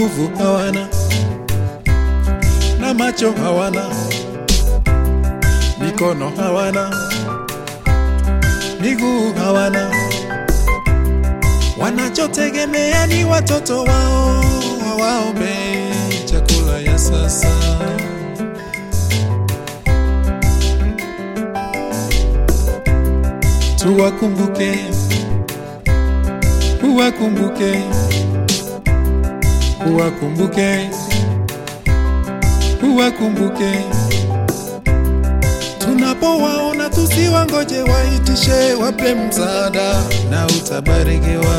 [0.00, 0.88] nguvu hawana
[2.80, 3.84] na macho hawana,
[5.80, 6.90] mikono hawana,
[8.80, 9.90] miguu hawana.
[11.78, 14.44] Wanachotegemea ni watoto wao
[15.00, 15.54] waombe
[16.24, 17.48] chakula ya sasa.
[23.78, 24.78] Tuwakumbuke,
[26.80, 27.82] tuwakumbuke
[29.86, 30.90] uwakumbuke,
[32.82, 33.72] uwakumbuke.
[35.78, 41.54] Tunapowaona tusiwangoje, waitishe, wape msaada na utabarikiwa.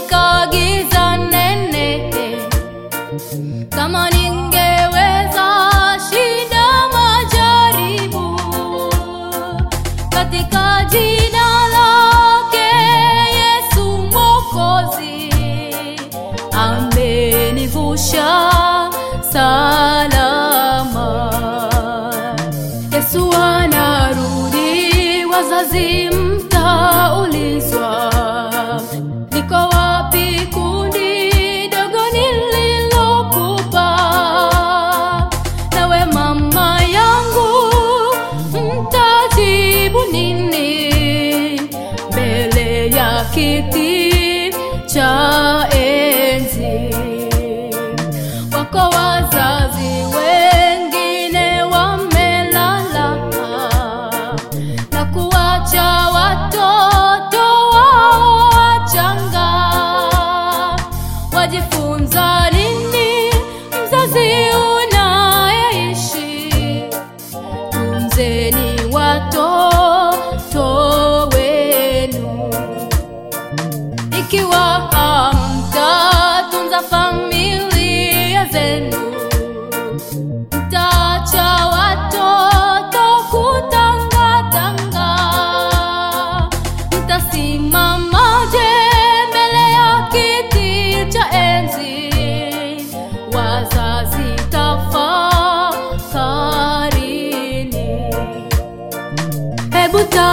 [0.00, 2.12] katika giza nene.
[3.70, 5.60] Kama ningeweza
[6.10, 8.40] shida majaribu
[10.10, 12.68] katika jina lake
[13.36, 15.30] Yesu Mwokozi
[16.52, 18.50] amenivusha
[19.32, 21.30] salama.
[22.92, 27.35] Yesu anarudi wazazi mtauli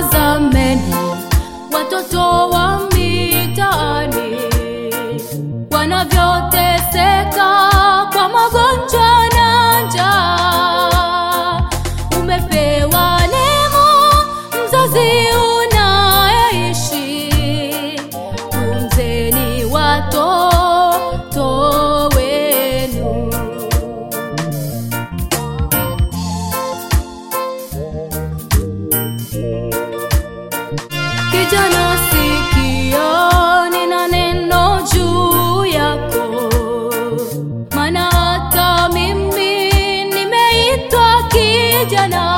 [0.00, 0.94] tazameni
[1.72, 2.55] watoto wa
[42.10, 42.35] sana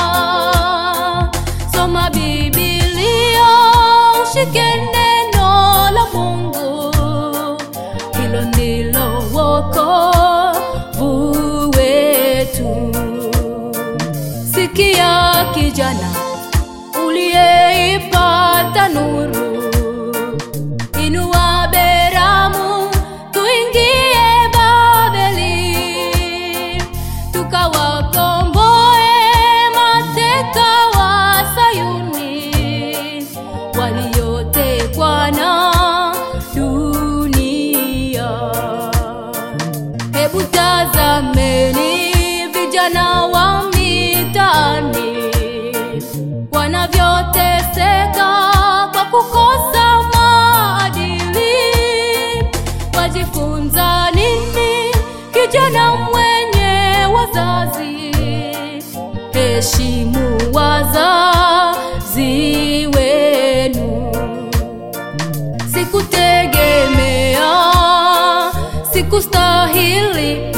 [53.08, 54.92] utajifunza nini?
[55.32, 58.12] Kijana mwenye wazazi?
[59.32, 62.26] Heshimu wazazi
[62.96, 64.12] wenu,
[65.74, 67.62] sikutegemea,
[68.92, 70.54] sikustahili.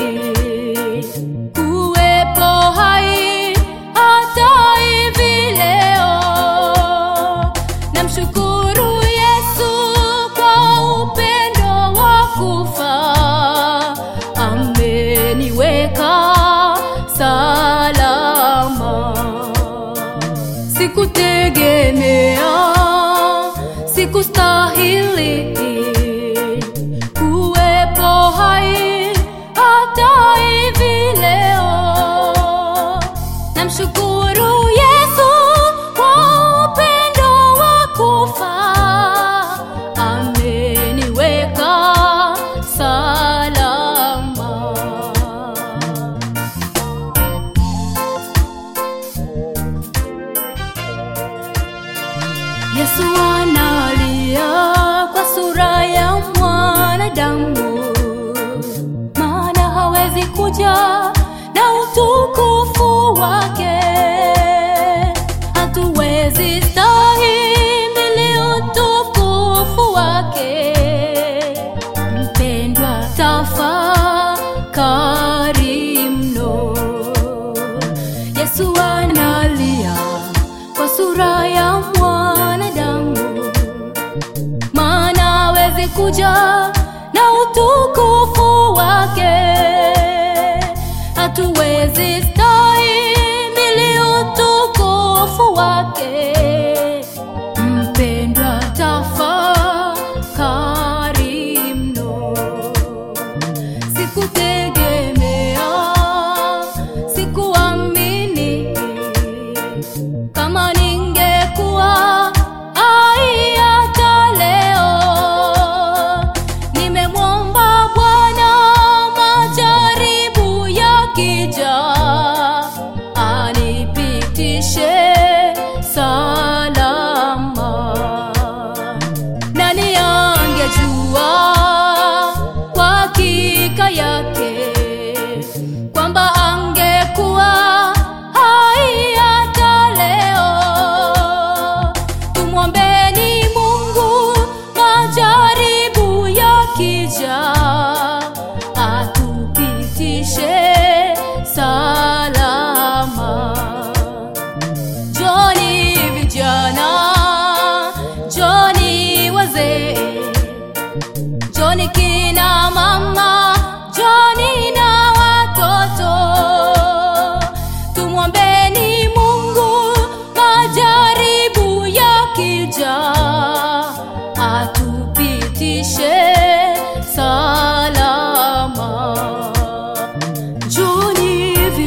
[124.61, 126.30] 些桑。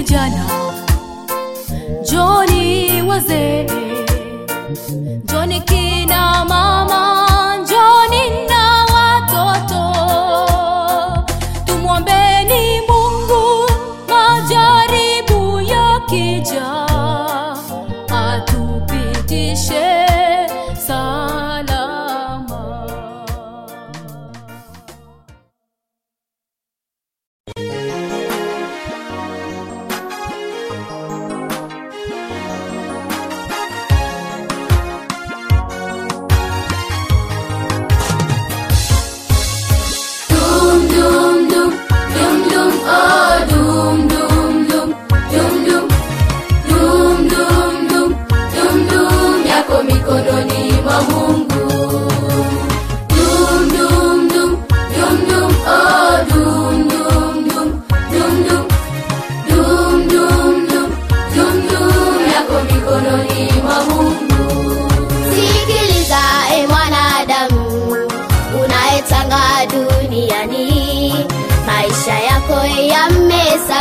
[0.04, 0.46] vijana.
[2.12, 3.68] Joni wazee
[5.26, 7.13] Joni kina mama.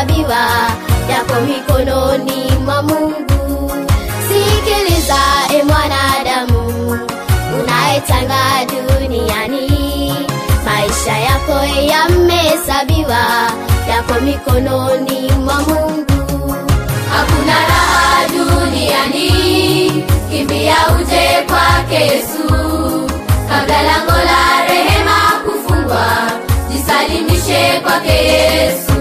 [0.03, 0.71] Yamehesabiwa,
[1.11, 3.73] yako mikononi mwa Mungu.
[4.29, 5.19] Sikiliza
[5.59, 6.99] e mwanadamu,
[7.61, 10.15] unayetanga duniani,
[10.65, 13.51] maisha yako yamehesabiwa,
[13.91, 16.55] yako mikononi mwa Mungu.
[17.11, 22.49] Hakuna raha duniani, kimbia uje kwake Yesu,
[23.49, 26.07] kabla lango la rehema kufungwa,
[26.73, 28.93] jisalimishe kwake Yesu.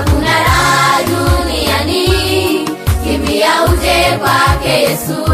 [0.00, 2.04] Hakuna raha duniani,
[3.04, 5.24] kimbia uje kwake Yesu,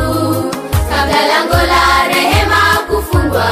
[0.90, 3.46] kabla lango la rehema kufungwa,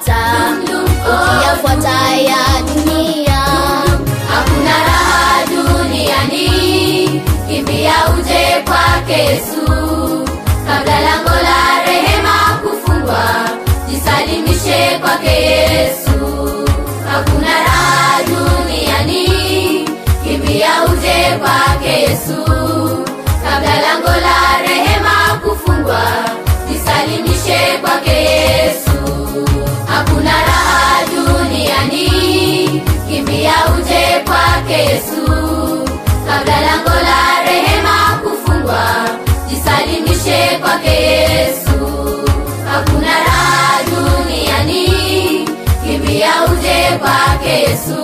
[0.00, 3.40] utapata ukiyafuata ya dunia?
[4.28, 9.66] Hakuna raha duniani, kimbia uje kwake Yesu,
[10.66, 13.24] kabla lango la rehema kufungwa,
[13.90, 16.10] jisalimishe kwake Yesu.
[17.12, 19.88] Hakuna raha duniani,
[20.24, 22.44] kimbia uje kwake Yesu,
[23.44, 26.02] kabla lango la rehema kufungwa,
[26.72, 28.89] jisalimishe kwake Yesu.
[29.86, 35.26] Hakuna raha duniani, kimbia uje kwake Yesu,
[36.26, 38.84] kabla lango la rehema kufungwa,
[39.48, 41.86] jisalimishe kwake Yesu.
[42.72, 45.48] Hakuna raha duniani,
[45.84, 47.96] kimbia uje kwake Yesu,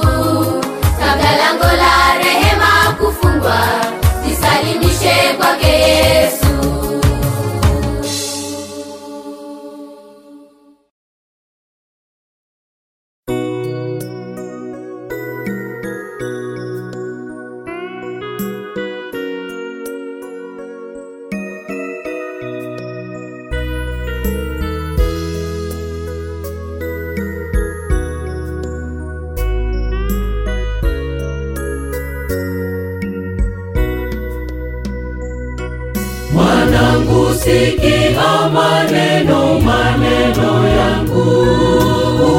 [38.16, 41.28] sikia maneno maneno yangu,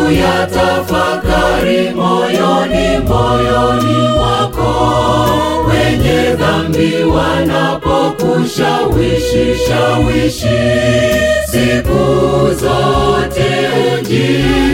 [0.07, 4.71] uyatafakari moyoni moyoni mwako.
[5.69, 10.59] Wenye dhambi wanapokushawishi shawishi,
[11.51, 12.03] siku
[12.59, 13.49] zote
[13.99, 14.66] ujihadhari.